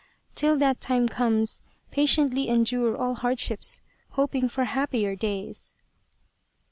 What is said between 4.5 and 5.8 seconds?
happier days."